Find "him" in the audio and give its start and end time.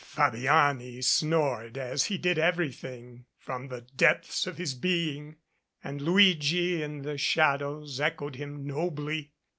8.35-8.65